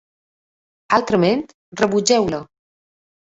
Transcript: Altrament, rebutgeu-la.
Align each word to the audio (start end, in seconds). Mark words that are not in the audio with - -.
Altrament, 0.97 1.45
rebutgeu-la. 1.83 2.43